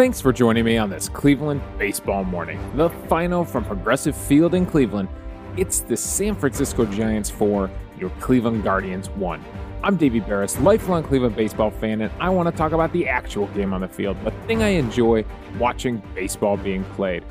[0.00, 2.58] Thanks for joining me on this Cleveland baseball morning.
[2.74, 5.10] The final from Progressive Field in Cleveland.
[5.58, 9.44] It's the San Francisco Giants 4, your Cleveland Guardians 1.
[9.84, 13.46] I'm Davey Berris, lifelong Cleveland baseball fan, and I want to talk about the actual
[13.48, 15.22] game on the field, the thing I enjoy
[15.58, 17.22] watching baseball being played.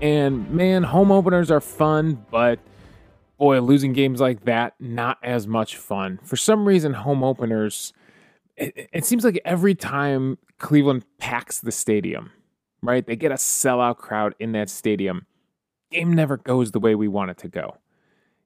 [0.00, 2.58] And man, home openers are fun, but
[3.36, 6.20] boy, losing games like that, not as much fun.
[6.22, 7.92] For some reason, home openers,
[8.56, 12.30] it, it seems like every time Cleveland packs the stadium,
[12.82, 13.06] right?
[13.06, 15.26] They get a sellout crowd in that stadium.
[15.90, 17.76] Game never goes the way we want it to go.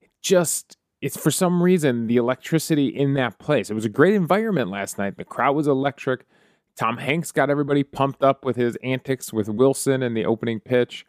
[0.00, 3.70] It just, it's for some reason the electricity in that place.
[3.70, 5.16] It was a great environment last night.
[5.16, 6.26] The crowd was electric.
[6.76, 11.04] Tom Hanks got everybody pumped up with his antics with Wilson and the opening pitch.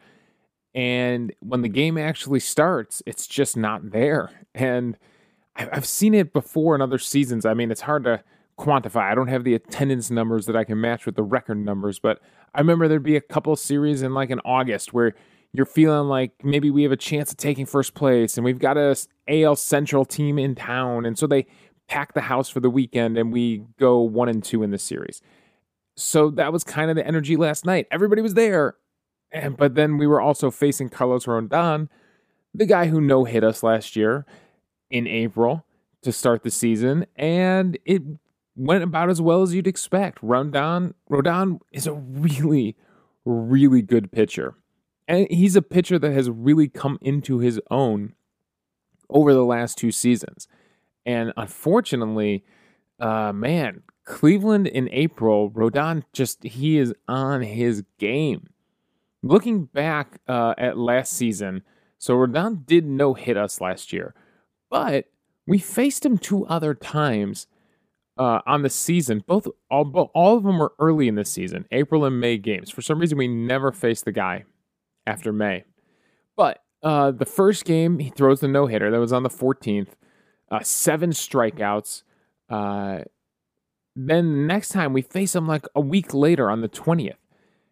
[0.74, 4.30] And when the game actually starts, it's just not there.
[4.54, 4.96] And
[5.56, 7.44] I've seen it before in other seasons.
[7.44, 8.22] I mean, it's hard to
[8.60, 9.10] quantify.
[9.10, 12.20] I don't have the attendance numbers that I can match with the record numbers, but
[12.54, 15.14] I remember there'd be a couple series in like in August where
[15.52, 18.76] you're feeling like maybe we have a chance of taking first place and we've got
[18.76, 18.94] a
[19.28, 21.06] AL Central team in town.
[21.06, 21.46] And so they
[21.88, 25.22] pack the house for the weekend and we go one and two in the series.
[25.96, 27.86] So that was kind of the energy last night.
[27.90, 28.76] Everybody was there
[29.32, 31.88] and, but then we were also facing Carlos Rodon,
[32.54, 34.26] the guy who no hit us last year
[34.90, 35.64] in April
[36.02, 38.02] to start the season, and it
[38.56, 40.22] went about as well as you'd expect.
[40.22, 42.76] Rodon, Rodon is a really,
[43.24, 44.54] really good pitcher.
[45.08, 48.14] And he's a pitcher that has really come into his own
[49.08, 50.46] over the last two seasons.
[51.04, 52.44] And unfortunately,
[53.00, 58.50] uh, man, Cleveland in April, Rodon just, he is on his game
[59.22, 61.62] looking back uh, at last season,
[61.98, 64.14] so Rodon did no hit us last year,
[64.70, 65.06] but
[65.46, 67.46] we faced him two other times
[68.20, 69.24] uh, on the season.
[69.26, 72.70] Both all, all of them were early in the season, April and May games.
[72.70, 74.44] For some reason, we never faced the guy
[75.06, 75.64] after May.
[76.36, 78.90] But uh, the first game, he throws the no hitter.
[78.90, 79.88] That was on the 14th.
[80.50, 82.02] Uh, seven strikeouts.
[82.50, 83.00] Uh,
[83.96, 87.14] then the next time we face him like a week later on the 20th.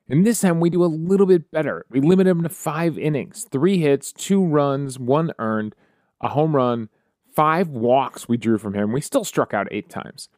[0.09, 1.85] And this time we do a little bit better.
[1.91, 5.75] We limit him to five innings, three hits, two runs, one earned,
[6.23, 6.89] a home run,
[7.35, 8.93] five walks we drew from him.
[8.93, 10.31] We still struck out eight times.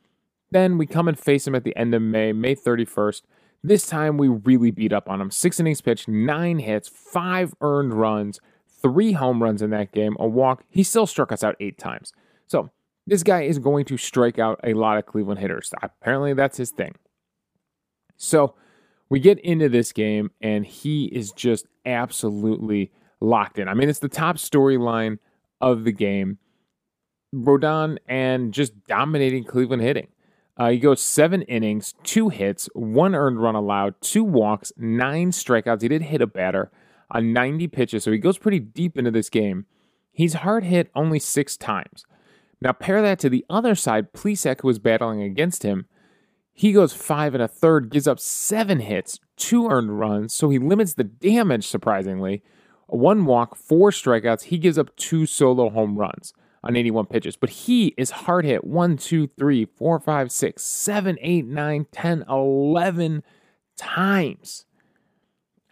[0.50, 3.22] Then we come and face him at the end of May, May 31st.
[3.62, 5.30] This time we really beat up on him.
[5.30, 8.40] Six innings pitched, nine hits, five earned runs,
[8.80, 10.64] three home runs in that game, a walk.
[10.68, 12.12] He still struck us out eight times.
[12.46, 12.70] So
[13.06, 15.72] this guy is going to strike out a lot of Cleveland hitters.
[15.82, 16.94] Apparently that's his thing.
[18.16, 18.54] So
[19.08, 23.68] we get into this game and he is just absolutely locked in.
[23.68, 25.18] I mean, it's the top storyline
[25.60, 26.38] of the game.
[27.34, 30.08] Rodon and just dominating Cleveland hitting.
[30.60, 35.80] Uh, he goes seven innings, two hits, one earned run allowed, two walks, nine strikeouts.
[35.80, 36.70] He did hit a batter
[37.10, 39.64] on 90 pitches, so he goes pretty deep into this game.
[40.12, 42.04] He's hard hit only six times.
[42.60, 45.86] Now, pair that to the other side, Plesac, who was battling against him,
[46.52, 50.58] he goes five and a third, gives up seven hits, two earned runs, so he
[50.58, 52.42] limits the damage, surprisingly.
[52.86, 54.42] One walk, four strikeouts.
[54.42, 57.36] He gives up two solo home runs on 81 pitches.
[57.36, 62.24] But he is hard hit one, two, three, four, five, six, seven, eight, nine, 10,
[62.28, 63.22] 11
[63.76, 64.66] times.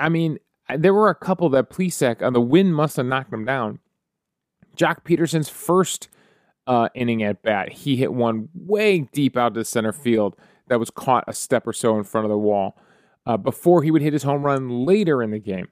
[0.00, 0.38] I mean,
[0.76, 3.80] there were a couple that Plesac on the wind must have knocked him down.
[4.76, 6.08] Joc Pederson's first
[6.66, 10.36] uh, inning at bat, he hit one way deep out to center field
[10.68, 12.76] that was caught a step or so in front of the wall
[13.26, 15.68] uh, before he would hit his home run later in the game.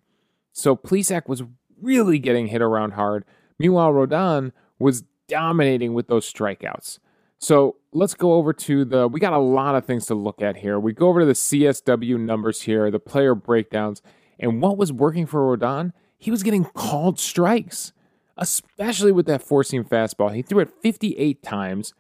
[0.53, 1.43] So Plesac was
[1.81, 3.25] really getting hit around hard.
[3.59, 6.99] Meanwhile, Rodon was dominating with those strikeouts.
[7.39, 9.09] So let's go over to the.
[9.09, 10.81] We got a lot of things to look at here.
[10.81, 14.03] We go over to the CSW numbers here, the player breakdowns,
[14.39, 15.93] and what was working for Rodon?
[16.19, 17.93] He was getting called strikes,
[18.37, 20.35] especially with that four seam fastball.
[20.35, 21.93] He threw it 58 times.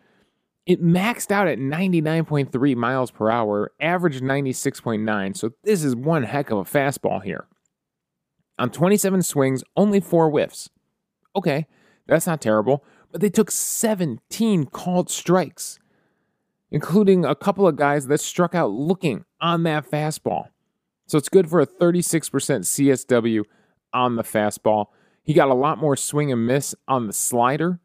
[0.64, 5.36] It maxed out at 99.3 miles per hour, averaged 96.9.
[5.36, 7.46] So this is one heck of a fastball here.
[8.58, 10.70] On 27 swings, only four whiffs.
[11.36, 11.66] Okay,
[12.06, 15.78] that's not terrible, but they took 17 called strikes,
[16.70, 20.48] including a couple of guys that struck out looking on that fastball.
[21.06, 23.44] So it's good for a 36% CSW
[23.92, 24.86] on the fastball.
[25.22, 27.80] He got a lot more swing and miss on the slider.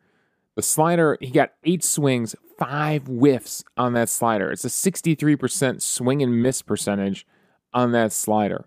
[0.56, 4.52] The slider, he got eight swings, five whiffs on that slider.
[4.52, 7.26] It's a 63% swing and miss percentage
[7.74, 8.66] on that slider.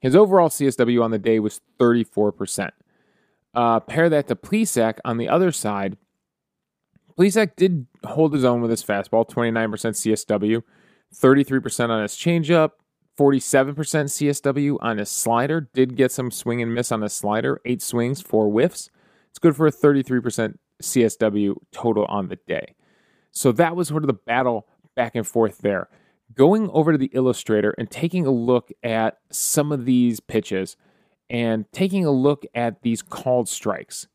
[0.00, 2.70] His overall CSW on the day was 34%.
[3.54, 5.96] Uh, pair that to Plesac on the other side.
[7.18, 10.62] Plesac did hold his own with his fastball, 29% CSW,
[11.14, 12.70] 33% on his changeup,
[13.18, 15.68] 47% CSW on his slider.
[15.74, 18.88] Did get some swing and miss on his slider, eight swings, four whiffs.
[19.28, 22.74] It's good for a 33% CSW total on the day.
[23.32, 24.66] So that was sort of the battle
[24.96, 25.88] back and forth there.
[26.34, 30.76] Going over to the illustrator and taking a look at some of these pitches
[31.30, 34.08] and taking a look at these called strikes.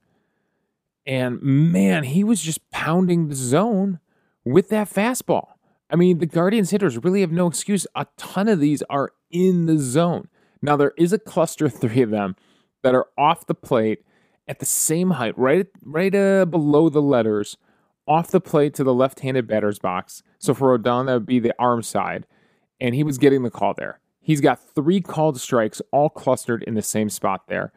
[1.07, 3.99] And man, he was just pounding the zone
[4.43, 5.53] with that fastball.
[5.89, 7.87] I mean, the Guardians hitters really have no excuse.
[7.95, 10.27] A ton of these are in the zone.
[10.61, 12.35] Now, there is a cluster three of them
[12.83, 14.03] that are off the plate
[14.47, 17.57] at the same height, right, right uh, below the letters,
[18.07, 20.21] off the plate to the left handed batter's box.
[20.37, 22.27] So for Rodon, that would be the arm side.
[22.79, 23.99] And he was getting the call there.
[24.25, 27.71] He's got three called strikes all clustered in the same spot there.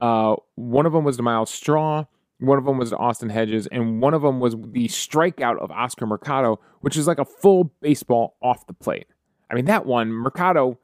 [0.00, 2.06] Uh, one of them was to Myles Straw.
[2.40, 5.70] One of them was to Austin Hedges, and one of them was the strikeout of
[5.70, 9.06] Oscar Mercado, which is like a full baseball off the plate.
[9.48, 10.76] I mean, that one, Mercado,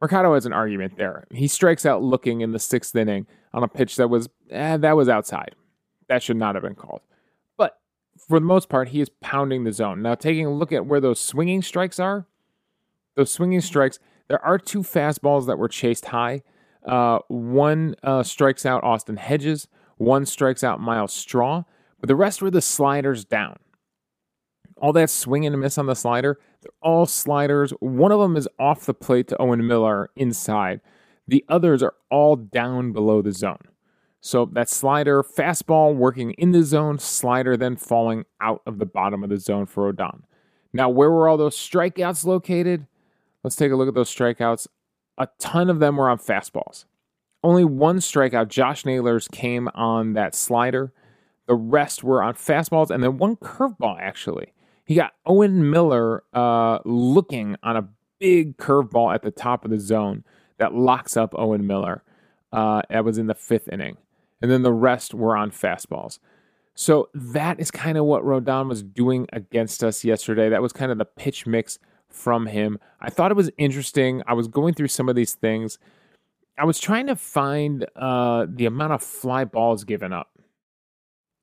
[0.00, 1.28] Mercado has an argument there.
[1.30, 4.96] He strikes out looking in the sixth inning on a pitch that was eh, that
[4.96, 5.54] was outside.
[6.08, 7.02] That should not have been called.
[7.56, 7.78] But
[8.18, 10.02] for the most part, he is pounding the zone.
[10.02, 12.26] Now, taking a look at where those swinging strikes are,
[13.14, 16.42] those swinging strikes, there are two fastballs that were chased high.
[16.84, 19.68] Uh, one uh, strikes out Austin Hedges.
[19.96, 21.64] One strikes out Myles Straw,
[22.00, 23.56] but the rest were the sliders down.
[24.76, 27.70] All that swing and a miss on the slider, they're all sliders.
[27.80, 30.82] One of them is off the plate to Owen Miller inside.
[31.26, 33.68] The others are all down below the zone.
[34.20, 39.24] So that slider, fastball working in the zone, slider then falling out of the bottom
[39.24, 40.22] of the zone for Rodon.
[40.72, 42.86] Now, where were all those strikeouts located?
[43.46, 44.66] Let's take a look at those strikeouts.
[45.18, 46.84] A ton of them were on fastballs.
[47.44, 50.92] Only one strikeout, Josh Naylor's, came on that slider.
[51.46, 54.52] The rest were on fastballs and then one curveball, actually.
[54.84, 57.88] He got Owen Miller uh, looking on a
[58.18, 60.24] big curveball at the top of the zone
[60.58, 62.02] that locks up Owen Miller.
[62.52, 63.96] Uh, that was in the fifth inning.
[64.42, 66.18] And then the rest were on fastballs.
[66.74, 70.48] So that is kind of what Rodon was doing against us yesterday.
[70.48, 71.78] That was kind of the pitch mix
[72.16, 72.78] from him.
[73.00, 74.22] I thought it was interesting.
[74.26, 75.78] I was going through some of these things.
[76.58, 80.30] I was trying to find uh, the amount of fly balls given up.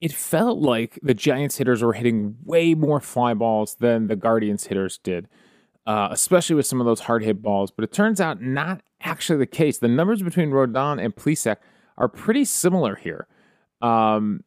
[0.02, 4.66] It felt like the Giants hitters were hitting way more fly balls than the Guardians
[4.66, 5.30] hitters did,
[5.86, 7.72] uh, especially with some of those hard hit balls.
[7.72, 9.78] But it turns out not actually the case.
[9.78, 11.58] The numbers between Rodon and Plesac
[11.98, 13.28] are pretty similar here.
[13.82, 14.44] Um,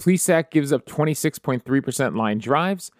[0.00, 2.90] Plesac gives up 26.3% line drives.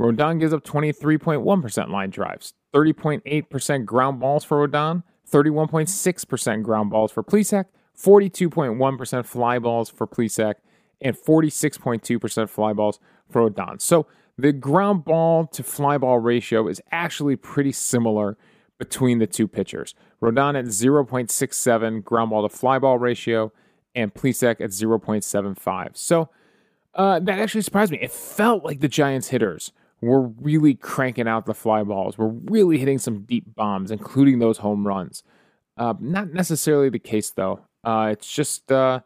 [0.00, 7.22] Rodon gives up 23.1% line drives, 30.8% ground balls for Rodon, 31.6% ground balls for
[7.22, 7.66] Plesac,
[7.96, 10.54] 42.1% fly balls for Plesac,
[11.00, 12.98] and 46.2% fly balls
[13.28, 13.80] for Rodon.
[13.80, 14.06] So
[14.38, 18.36] the ground ball to fly ball ratio is actually pretty similar
[18.78, 19.94] between the two pitchers.
[20.20, 23.52] Rodon at 0.67 ground ball to fly ball ratio,
[23.94, 25.96] and Plesac at 0.75.
[25.96, 26.30] So
[26.94, 27.98] uh, that actually surprised me.
[28.00, 32.18] It felt like the Giants hitters we're really cranking out the fly balls.
[32.18, 35.22] We're really hitting some deep bombs, including those home runs.
[35.76, 37.60] Uh, not necessarily the case, though.
[37.84, 39.00] Uh, it's just uh,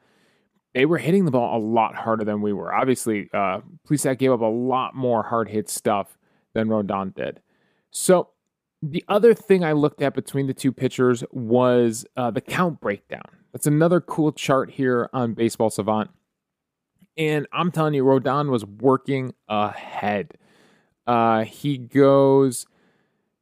[0.75, 2.75] they were hitting the ball a lot harder than we were.
[2.75, 6.17] Obviously, uh, Plesac gave up a lot more hard hit stuff
[6.55, 7.41] than Rodon did.
[7.91, 8.31] So,
[8.83, 13.25] the other thing I looked at between the two pitchers was uh, the count breakdown.
[13.53, 16.11] That's another cool chart here on Baseball Savant.
[17.17, 20.37] And I'm telling you, Rodon was working ahead.
[21.07, 22.67] Uh, he goes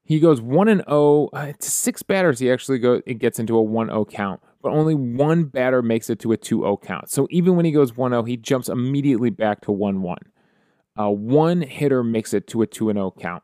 [0.07, 2.39] he goes one and zero oh, uh, to six batters.
[2.39, 5.83] He actually goes it gets into a one zero oh count, but only one batter
[5.83, 7.11] makes it to a 2-0 count.
[7.11, 10.17] So even when he goes 1-0, he jumps immediately back to 1-1.
[10.99, 13.43] Uh, one hitter makes it to a 2-0 count.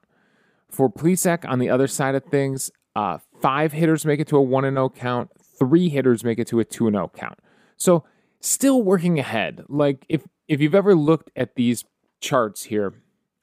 [0.70, 4.44] For Plesac, on the other side of things, uh, five hitters make it to a
[4.44, 5.30] 1-0 count.
[5.58, 7.38] Three hitters make it to a 2-0 count.
[7.76, 8.04] So
[8.40, 9.64] still working ahead.
[9.68, 11.84] Like if if you've ever looked at these
[12.20, 12.94] charts here,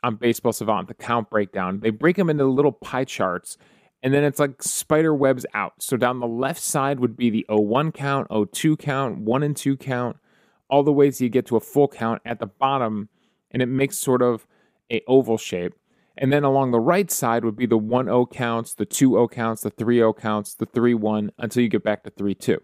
[0.07, 1.81] on Baseball Savant, the count breakdown.
[1.81, 3.57] They break them into little pie charts,
[4.01, 5.73] and then it's like spider webs out.
[5.79, 9.77] So down the left side would be the 01 count, 02 count, 1 and 2
[9.77, 10.17] count,
[10.69, 13.09] all the ways you get to a full count at the bottom,
[13.51, 14.47] and it makes sort of
[14.91, 15.73] a oval shape.
[16.17, 19.27] And then along the right side would be the 1 0 counts, the 2 0
[19.27, 22.61] counts, the 3 0 counts, the 3 1 until you get back to 3 2.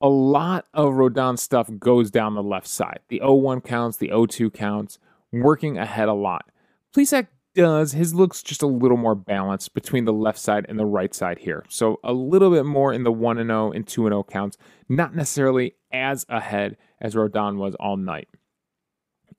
[0.00, 3.00] A lot of Rodon stuff goes down the left side.
[3.08, 4.98] The 0 1 counts, the 0 2 counts,
[5.32, 6.50] working ahead a lot.
[6.94, 7.92] Plesac does.
[7.92, 11.38] His looks just a little more balanced between the left side and the right side
[11.38, 11.64] here.
[11.68, 14.56] So a little bit more in the 1 and 0 and 2 and 0 counts,
[14.88, 18.28] not necessarily as ahead as Rodon was all night.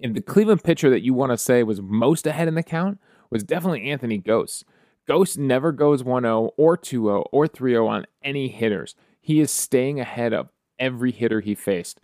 [0.02, 3.00] And the Cleveland pitcher that you want to say was most ahead in the count
[3.30, 4.64] was definitely Anthony Gose.
[5.08, 8.96] Gose never goes 1 0 or 2 0 or 3 0 on any hitters.
[9.20, 12.00] He is staying ahead of every hitter he faced.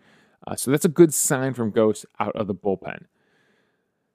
[0.46, 3.06] Uh, so that's a good sign from Gose out of the bullpen.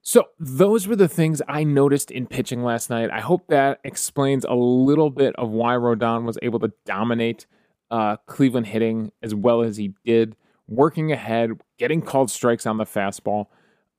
[0.04, 3.10] So, those were the things I noticed in pitching last night.
[3.12, 7.46] I hope that explains a little bit of why Rodon was able to dominate
[7.92, 10.34] uh, Cleveland hitting as well as he did,
[10.66, 13.46] working ahead, getting called strikes on the fastball,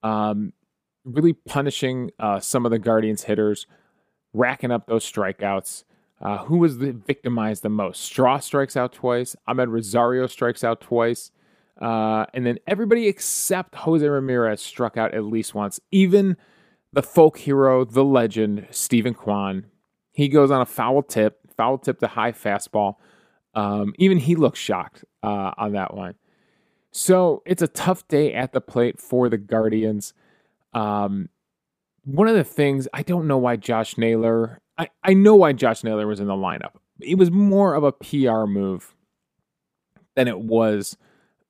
[0.01, 0.51] um,
[1.05, 3.65] really punishing uh, some of the Guardians hitters,
[4.33, 5.85] racking up those strikeouts.
[6.21, 8.01] Uh, who was the, victimized the most?
[8.01, 9.37] Straw strikes out twice.
[9.47, 11.31] Amed Rosario strikes out twice.
[11.81, 15.79] Uh, and then everybody except Jose Ramirez struck out at least once.
[15.91, 16.37] Even
[16.91, 19.65] the folk hero, the legend, Steven Kwan,
[20.11, 22.95] he goes on a foul tip, foul tip to high fastball.
[23.55, 26.15] Um, even he looks shocked uh, on that one.
[26.91, 30.13] So it's a tough day at the plate for the Guardians.
[30.73, 31.29] Um,
[32.05, 34.61] one of the things I don't know why Josh Naylor.
[34.77, 36.73] I, I know why Josh Naylor was in the lineup.
[36.99, 38.95] It was more of a PR move
[40.15, 40.97] than it was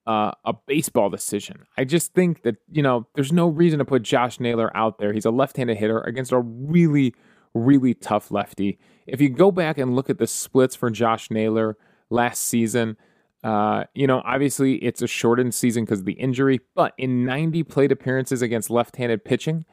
[0.05, 1.65] uh, a baseball decision.
[1.77, 5.13] I just think that, you know, there's no reason to put Josh Naylor out there.
[5.13, 7.13] He's a left handed hitter against a really,
[7.53, 8.79] really tough lefty.
[9.07, 11.77] If you go back and look at the splits for Josh Naylor
[12.09, 12.97] last season,
[13.43, 17.63] uh, you know, obviously it's a shortened season because of the injury, but in 90
[17.63, 19.65] plate appearances against left handed pitching,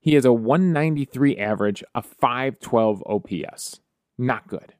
[0.00, 3.80] he has a 193 average, a 512 OPS.
[4.16, 4.74] Not good.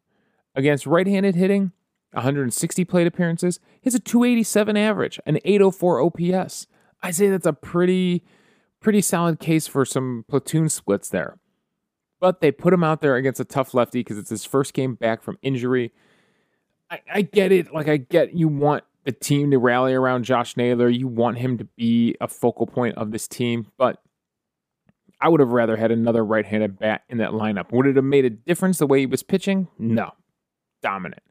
[0.54, 1.72] Against right handed hitting,
[2.12, 3.60] 160 plate appearances.
[3.80, 6.66] He has a 287 average, an 804 OPS.
[7.02, 8.25] I say that's a pretty,
[8.80, 11.38] pretty solid case for some platoon splits there.
[12.18, 14.94] But they put him out there against a tough lefty because it's his first game
[14.94, 15.92] back from injury.
[16.90, 17.75] I, I get it.
[17.75, 20.88] Like, I get you want the team to rally around Josh Naylor.
[20.88, 23.70] You want him to be a focal point of this team.
[23.76, 24.00] But
[25.20, 27.72] I would have rather had another right handed bat in that lineup.
[27.72, 29.68] Would it have made a difference the way he was pitching?
[29.78, 30.12] No.
[30.82, 31.22] Dominant.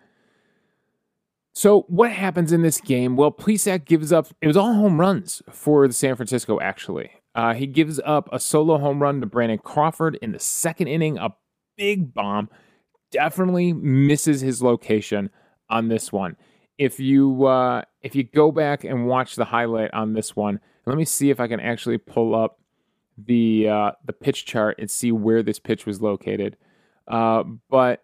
[1.55, 3.15] So what happens in this game?
[3.15, 4.27] Well, Plesac gives up.
[4.41, 6.59] It was all home runs for the San Francisco.
[6.59, 10.87] Actually, uh, he gives up a solo home run to Brandon Crawford in the second
[10.87, 11.17] inning.
[11.17, 11.29] A
[11.77, 12.49] big bomb.
[13.09, 15.29] Definitely misses his location
[15.69, 16.35] on this one.
[16.77, 20.97] If you uh, if you go back and watch the highlight on this one, let
[20.97, 22.59] me see if I can actually pull up
[23.17, 26.57] the uh, the pitch chart and see where this pitch was located.
[27.07, 28.03] Uh, but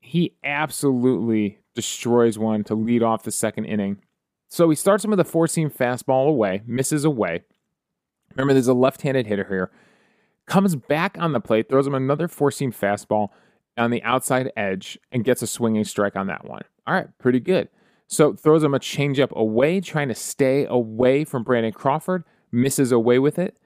[0.00, 3.98] he absolutely destroys one to lead off the second inning.
[4.48, 7.44] So he starts him with a four seam fastball away, misses away.
[8.34, 9.70] Remember, there's a left handed hitter here.
[10.44, 13.28] Comes back on the plate, throws him another four seam fastball
[13.76, 16.62] on the outside edge, and gets a swinging strike on that one.
[16.84, 17.68] All right, pretty good.
[18.08, 23.20] So throws him a changeup away, trying to stay away from Brandon Crawford, misses away
[23.20, 23.56] with it.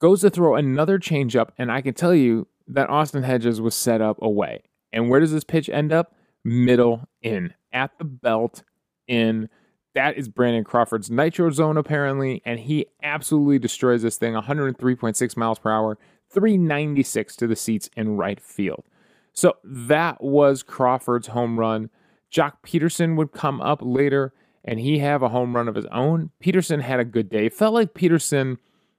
[0.00, 4.00] Goes to throw another changeup, and I can tell you that Austin Hedges was set
[4.00, 4.62] up away.
[4.90, 6.14] And where does this pitch end up?
[6.44, 8.62] Middle in at the belt
[9.06, 9.48] in.
[9.94, 15.58] That is Brandon Crawford's nitro zone, apparently, and he absolutely destroys this thing 103.6 miles
[15.58, 15.98] per hour,
[16.30, 18.84] 396 to the seats in right field.
[19.32, 21.90] So that was Crawford's home run.
[22.30, 24.32] Joc Pederson would come up later
[24.64, 26.30] and he have a home run of his own.
[26.42, 27.48] Pederson had a good day.
[27.48, 28.58] Felt like Pederson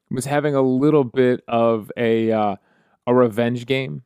[0.09, 2.55] was having a little bit of a uh,
[3.05, 4.03] a revenge game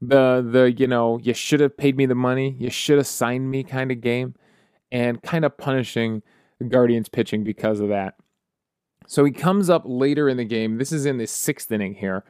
[0.00, 3.50] the the you know you should have paid me the money, you should have signed
[3.50, 4.34] me kind of game,
[4.92, 6.22] and kind of punishing
[6.58, 8.14] the Guardians pitching because of that.
[9.06, 10.78] So he comes up later in the game.
[10.78, 12.24] This is in the sixth inning here,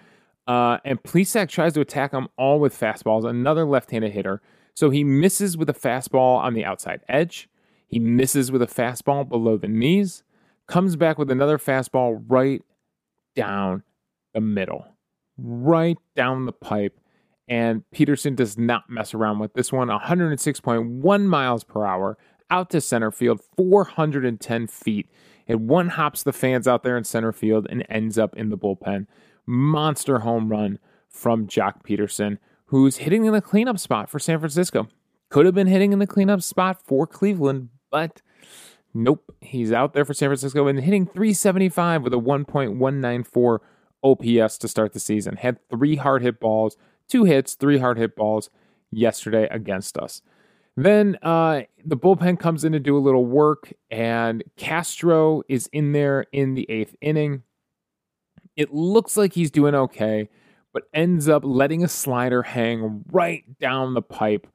[0.47, 3.29] uh, and Plesac tries to attack him all with fastballs.
[3.29, 4.43] Another left-handed hitter,
[4.75, 7.49] so he misses with a fastball on the outside edge.
[7.89, 10.23] He misses with a fastball below the knees.
[10.67, 12.61] Comes back with another fastball right
[13.37, 13.85] down
[14.35, 14.85] the middle,
[15.39, 16.99] right down the pipe
[17.49, 19.89] and Pederson does not mess around with this one.
[19.89, 22.19] 106.1 miles per hour
[22.51, 25.09] out to center field, 410 feet.
[25.47, 28.59] It one hops the fans out there in center field and ends up in the
[28.59, 29.07] bullpen.
[29.47, 34.89] Monster home run from Joc Pederson, who's hitting in the cleanup spot for San Francisco.
[35.29, 38.23] Could have been hitting in the cleanup spot for Cleveland, but
[38.93, 39.35] nope.
[39.41, 43.59] He's out there for San Francisco and hitting 375 with a 1.194
[44.03, 45.37] OPS to start the season.
[45.37, 46.77] Had three hard hit balls,
[47.09, 48.51] two hits, three hard hit balls
[48.91, 50.23] yesterday against us.
[50.77, 55.93] Then uh, the bullpen comes in to do a little work, and Castro is in
[55.93, 57.43] there in the eighth inning.
[58.57, 60.29] It looks like he's doing okay,
[60.75, 64.47] but ends up letting a slider hang right down the pipe.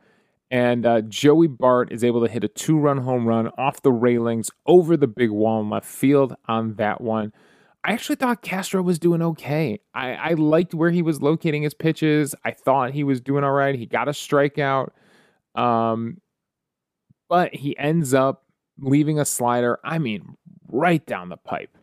[0.52, 3.92] And uh, Joey Bart is able to hit a two run home run off the
[3.92, 7.34] railings over the big wall in left field on that one.
[7.84, 9.80] I actually thought Castro was doing okay.
[9.94, 12.36] I, I liked where he was locating his pitches.
[12.46, 13.74] I thought he was doing all right.
[13.74, 14.90] He got a strikeout.
[15.56, 16.22] Um,
[17.28, 18.44] but he ends up
[18.80, 20.36] leaving a slider, I mean,
[20.68, 21.76] right down the pipe.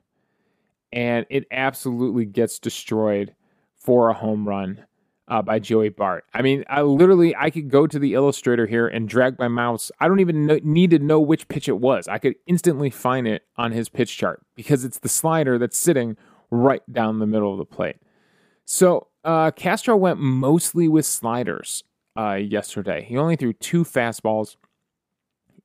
[0.92, 3.34] And it absolutely gets destroyed
[3.76, 4.84] for a home run
[5.28, 6.24] uh, by Joey Bart.
[6.32, 9.90] I mean, I literally I could go to the illustrator here and drag my mouse.
[10.00, 12.08] I don't even know, need to know which pitch it was.
[12.08, 16.16] I could instantly find it on his pitch chart because it's the slider that's sitting
[16.50, 17.96] right down the middle of the plate.
[18.64, 21.84] So uh, Castro went mostly with sliders
[22.18, 23.04] uh, yesterday.
[23.06, 24.56] He only threw two fastballs.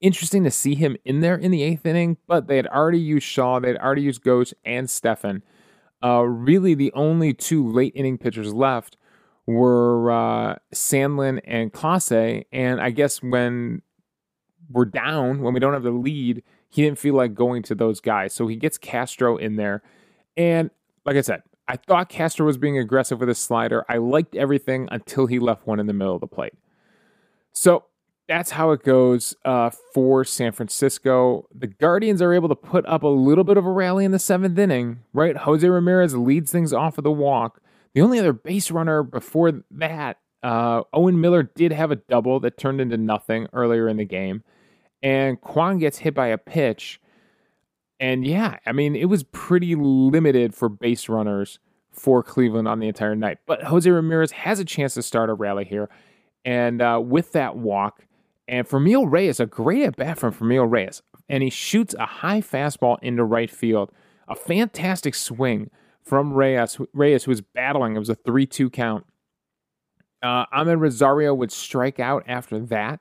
[0.01, 3.25] Interesting to see him in there in the eighth inning, but they had already used
[3.25, 5.43] Shaw, they had already used Gose and Stephan.
[6.03, 8.97] Uh, really, the only two late inning pitchers left
[9.45, 12.45] were uh, Sandlin and Clase.
[12.51, 13.81] And I guess when
[14.69, 17.99] we're down, when we don't have the lead, he didn't feel like going to those
[17.99, 18.33] guys.
[18.33, 19.83] So he gets Castro in there.
[20.35, 20.71] And
[21.05, 23.85] like I said, I thought Castro was being aggressive with his slider.
[23.87, 26.53] I liked everything until he left one in the middle of the plate.
[27.53, 27.85] So
[28.27, 31.47] that's how it goes uh, for San Francisco.
[31.53, 34.19] The Guardians are able to put up a little bit of a rally in the
[34.19, 35.35] seventh inning, right?
[35.37, 37.61] Jose Ramirez leads things off of the walk.
[37.93, 42.57] The only other base runner before that, uh, Owen Miller did have a double that
[42.57, 44.43] turned into nothing earlier in the game.
[45.01, 46.99] And Kwan gets hit by a pitch.
[47.99, 51.59] And yeah, I mean, it was pretty limited for base runners
[51.91, 53.37] for Cleveland on the entire night.
[53.45, 55.89] But Jose Ramirez has a chance to start a rally here.
[56.43, 58.05] And uh, with that walk,
[58.47, 61.01] and Franmil Reyes, a great at bat from Franmil Reyes.
[61.29, 63.91] And he shoots a high fastball into right field.
[64.27, 65.69] A fantastic swing
[66.03, 67.95] from Reyes, Reyes was battling.
[67.95, 69.05] It was a 3 2 count.
[70.21, 72.99] Uh, Amed Rosario would strike out after that.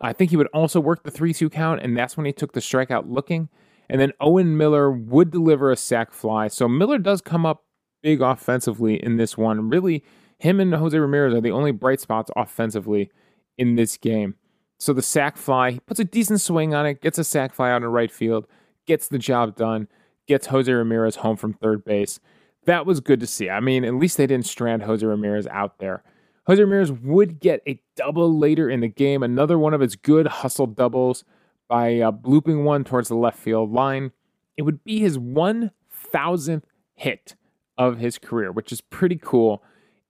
[0.00, 2.52] I think he would also work the 3 2 count, and that's when he took
[2.52, 3.48] the strikeout looking.
[3.90, 6.48] And then Owen Miller would deliver a sac fly.
[6.48, 7.64] So Miller does come up
[8.02, 9.70] big offensively in this one.
[9.70, 10.04] Really,
[10.38, 13.10] him and Jose Ramirez are the only bright spots offensively
[13.56, 14.34] in this game.
[14.78, 17.70] So the sac fly, he puts a decent swing on it, gets a sac fly
[17.70, 18.46] out in right field,
[18.86, 19.88] gets the job done
[20.28, 22.20] gets Jose Ramirez home from third base.
[22.66, 23.50] That was good to see.
[23.50, 26.02] I mean, at least they didn't strand Jose Ramirez out there.
[26.46, 30.26] Jose Ramirez would get a double later in the game, another one of his good
[30.26, 31.24] hustle doubles
[31.68, 34.12] by uh, blooping one towards the left field line.
[34.56, 36.62] It would be his 1000th
[36.94, 37.36] hit
[37.76, 39.62] of his career, which is pretty cool.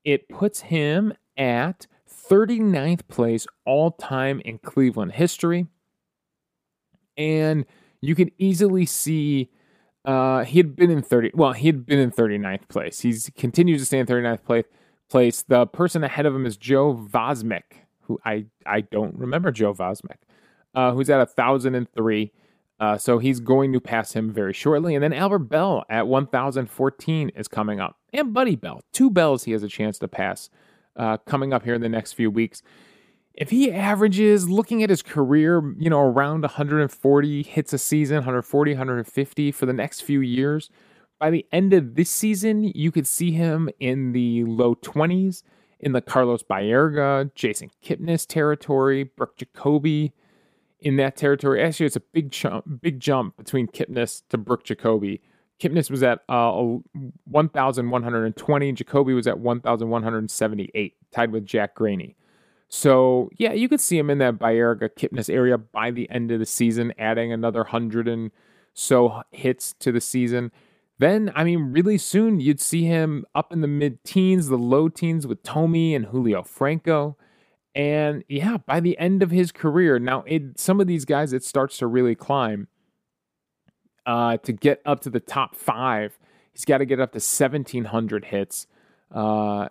[0.04, 5.66] It puts him at 39th place all time in Cleveland history.
[7.16, 7.66] And
[8.00, 9.50] you can easily see
[10.04, 11.32] uh, he had been in 30.
[11.34, 13.00] Well, he had been in 39th place.
[13.00, 14.64] He's continues to stay in 39th place.
[15.08, 15.42] Place.
[15.42, 20.18] The person ahead of him is Joe Vosmik, who I I don't remember Joe Vosmik,
[20.74, 22.32] uh, who's at a thousand and three.
[22.80, 24.94] Uh, so he's going to pass him very shortly.
[24.94, 27.96] And then Albert Belle at 1014 is coming up.
[28.12, 28.82] And Buddy Bell.
[28.92, 30.48] Two bells he has a chance to pass
[30.94, 32.62] uh, coming up here in the next few weeks
[33.38, 38.72] if he averages looking at his career, you know, around 140 hits a season, 140,
[38.72, 40.70] 150 for the next few years,
[41.20, 45.44] by the end of this season, you could see him in the low 20s
[45.78, 50.12] in the Carlos Baerga, Jason Kipnis territory, Brook Jacoby
[50.80, 51.62] in that territory.
[51.62, 55.22] Actually, it's a big jump, big jump between Kipnis to Brook Jacoby.
[55.60, 56.50] Kipnis was at uh,
[57.24, 58.72] 1,120.
[58.72, 62.16] Jacoby was at 1,178, tied with Jack Graney.
[62.68, 66.38] So yeah, you could see him in that Baerga Kipnis area by the end of
[66.38, 68.30] the season, adding another hundred and
[68.74, 70.52] so hits to the season.
[70.98, 74.88] Then, I mean, really soon you'd see him up in the mid teens, the low
[74.88, 77.16] teens with Tommy and Julio Franco.
[77.74, 81.44] And yeah, by the end of his career, now it, some of these guys, it
[81.44, 82.68] starts to really climb.
[84.04, 86.18] Uh, to get up to the top five,
[86.52, 88.66] he's got to get up to 1,700 hits.
[89.14, 89.68] Uh,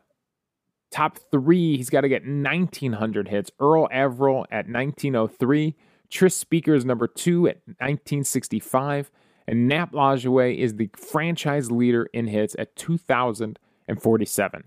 [0.92, 3.52] Top three, he's got to get 1,900 hits.
[3.60, 5.76] Earl Averill at 1903.
[6.10, 9.12] Tris Speaker is number two at 1965.
[9.48, 14.64] And Nap Lajoie is the franchise leader in hits at 2,047.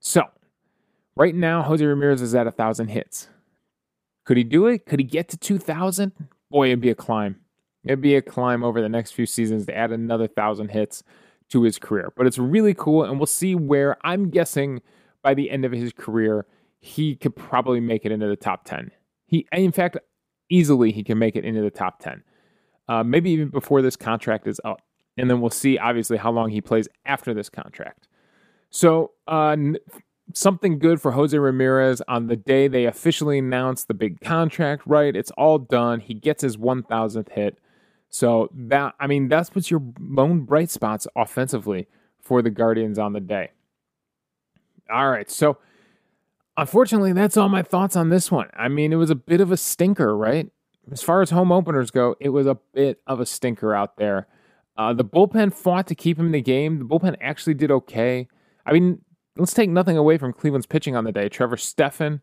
[0.00, 0.22] So,
[1.16, 3.28] right now, Jose Ramirez is at 1,000 hits.
[4.24, 4.86] Could he do it?
[4.86, 6.12] Could he get to 2,000?
[6.50, 7.40] Boy, it'd be a climb.
[7.84, 11.02] It'd be a climb over the next few seasons to add another 1,000 hits
[11.50, 12.12] to his career.
[12.16, 14.80] But it's really cool, and we'll see where I'm guessing
[15.22, 16.46] by the end of his career,
[16.80, 18.90] he could probably make it into the top 10.
[19.26, 19.96] He, in fact,
[20.50, 22.22] easily he can make it into the top 10.
[22.88, 24.82] Uh, maybe even before this contract is up.
[25.16, 28.08] And then we'll see, obviously, how long he plays after this contract.
[28.70, 29.76] So, uh, n-
[30.34, 35.14] something good for Jose Ramirez on the day they officially announced the big contract, right?
[35.14, 36.00] It's all done.
[36.00, 37.58] He gets his 1000th hit.
[38.08, 41.88] So that I mean that's what's your lone bright spots offensively
[42.20, 43.52] for the Guardians on the day.
[44.90, 45.58] All right, so
[46.56, 48.48] unfortunately that's all my thoughts on this one.
[48.54, 50.50] I mean, it was a bit of a stinker, right?
[50.90, 54.26] As far as home openers go, it was a bit of a stinker out there.
[54.76, 56.78] Uh, the bullpen fought to keep him in the game.
[56.78, 58.26] The bullpen actually did okay.
[58.66, 59.02] I mean,
[59.36, 61.28] let's take nothing away from Cleveland's pitching on the day.
[61.28, 62.20] Trevor Stephan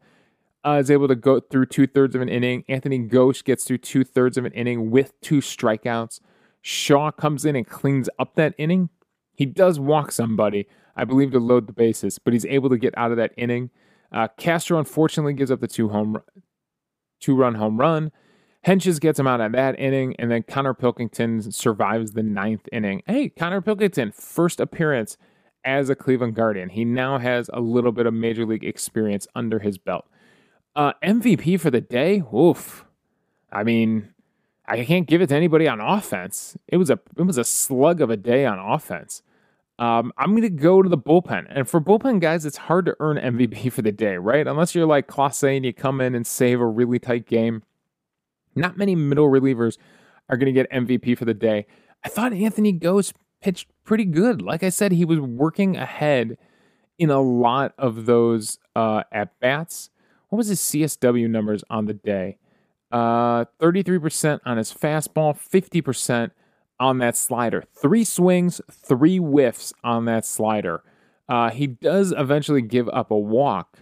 [0.66, 2.64] uh, is able to go through two thirds of an inning.
[2.68, 6.20] Anthony Gose gets through two thirds of an inning with two strikeouts.
[6.62, 8.90] Shaw comes in and cleans up that inning.
[9.34, 10.68] He does walk somebody,
[11.00, 13.70] I believe, to load the bases, but he's able to get out of that inning.
[14.12, 16.22] Uh, Castro unfortunately gives up the two home,
[17.22, 18.12] two run home run.
[18.68, 23.02] Hentges gets him out of that inning, and then Connor Pilkington survives the ninth inning.
[23.08, 25.16] Hey, Connor Pilkington, first appearance
[25.64, 26.68] as a Cleveland Guardian.
[26.68, 30.06] He now has a little bit of major league experience under his belt.
[30.76, 32.84] Uh, MVP for the day, oof.
[33.54, 34.14] I mean,
[34.68, 36.58] I can't give it to anybody on offense.
[36.68, 39.24] It was a it was a slug of a day on offense.
[39.80, 42.96] Um, I'm going to go to the bullpen, and for bullpen guys, it's hard to
[43.00, 44.46] earn MVP for the day, right?
[44.46, 47.64] Unless you're like Clase and you come in and save a really tight game.
[48.56, 49.78] Not many middle relievers
[50.30, 51.66] are going to get MVP for the day.
[52.04, 54.42] I thought Anthony Gose pitched pretty good.
[54.42, 56.38] Like I said, he was working ahead
[56.98, 59.90] in a lot of those uh, at bats
[60.30, 62.38] what was his CSW numbers on the day?
[62.92, 66.32] Uh, 33% on his fastball, 50%
[66.80, 67.64] on that slider.
[67.74, 70.84] Three swings, three whiffs on that slider.
[71.28, 73.80] Uh, he does eventually give up a walk,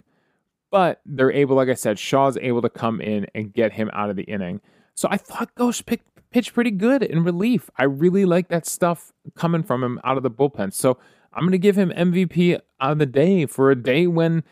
[0.70, 4.10] but they're able, like I said, Shaw's able to come in and get him out
[4.10, 4.60] of the inning.
[4.96, 7.70] So I thought Gose picked, pitched pretty good in relief.
[7.78, 10.74] I really like that stuff coming from him out of the bullpen.
[10.74, 10.98] So
[11.34, 14.44] I'm going to give him MVP on the day for a day when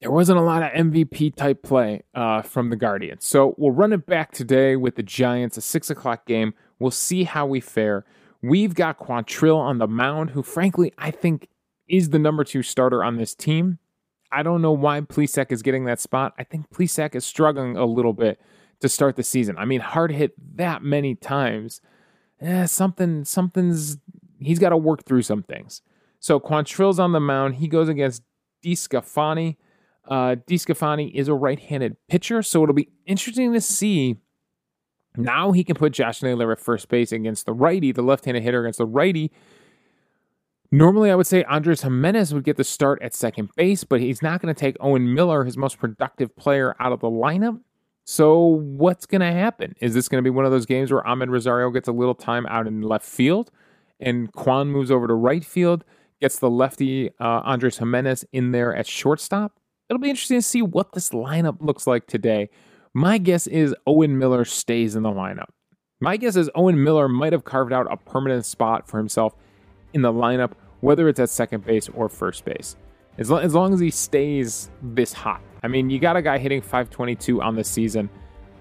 [0.00, 3.24] there wasn't a lot of MVP type play uh, from the Guardians.
[3.24, 6.54] So we'll run it back today with the Giants, a six o'clock game.
[6.82, 8.04] We'll see how we fare.
[8.42, 11.48] We've got Quantrill on the mound, who frankly I think
[11.88, 13.78] is the number two starter on this team.
[14.32, 16.34] I don't know why Plesac is getting that spot.
[16.38, 18.40] I think Plesac is struggling a little bit
[18.80, 19.56] to start the season.
[19.58, 21.80] I mean, hard hit that many times.
[22.40, 23.98] Eh, something, something's
[24.40, 25.82] he's got to work through some things.
[26.18, 27.56] So Quantrill's on the mound.
[27.56, 28.22] He goes against
[28.64, 29.56] DeSclafani.
[30.08, 34.16] Uh, is a right-handed pitcher, so it'll be interesting to see.
[35.16, 38.62] Now he can put Josh Naylor at first base against the righty, the left-handed hitter
[38.62, 39.30] against the righty.
[40.70, 44.22] Normally, I would say Andres Gimenez would get the start at second base, but he's
[44.22, 47.60] not going to take Owen Miller, his most productive player, out of the lineup.
[48.04, 49.74] So, what's going to happen?
[49.80, 52.14] Is this going to be one of those games where Amed Rosario gets a little
[52.14, 53.50] time out in left field
[54.00, 55.84] and Kwan moves over to right field,
[56.20, 59.60] gets the lefty uh, Andres Gimenez in there at shortstop?
[59.92, 62.48] it'll be interesting to see what this lineup looks like today.
[62.94, 65.48] My guess is Owen Miller stays in the lineup.
[65.98, 69.34] My guess is Owen Miller might have carved out a permanent spot for himself
[69.94, 72.76] in the lineup, whether it's at second base or first base.
[73.16, 75.40] As, as long as he stays this hot.
[75.62, 78.10] I mean, you got a guy hitting 522 on the season.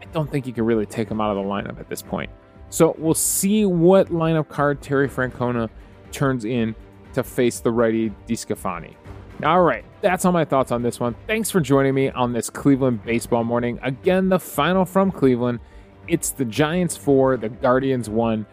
[0.02, 2.32] I don't think you can really take him out of the lineup at this point.
[2.70, 5.70] So we'll see what lineup card Terry Francona
[6.14, 6.74] turns in
[7.16, 8.96] to face the righty DeSclafani.
[9.44, 11.16] All right, that's all my thoughts on this one.
[11.26, 13.80] Thanks for joining me on this Cleveland baseball morning.
[13.82, 15.60] Again, the final from Cleveland.
[16.08, 18.46] It's the Giants 4, the Guardians 1.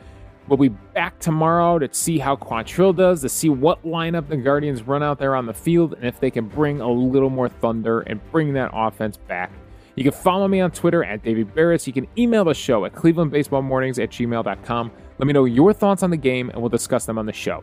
[0.48, 4.82] We'll be back tomorrow to see how Quantrill does, to see what lineup the Guardians
[4.82, 8.00] run out there on the field, and if they can bring a little more thunder
[8.00, 9.52] and bring that offense back.
[9.94, 11.86] You can follow me on Twitter at Davey Berris.
[11.86, 14.92] You can email the show at clevelandbaseballmornings at gmail.com.
[15.18, 17.62] Let me know your thoughts on the game, and we'll discuss them on the show.